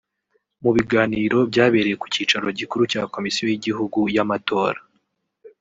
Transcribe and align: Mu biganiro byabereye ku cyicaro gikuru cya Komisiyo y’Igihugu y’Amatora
Mu 0.63 0.71
biganiro 0.75 1.37
byabereye 1.51 1.95
ku 2.01 2.07
cyicaro 2.13 2.47
gikuru 2.59 2.83
cya 2.91 3.03
Komisiyo 3.13 3.43
y’Igihugu 3.51 3.99
y’Amatora 4.15 4.79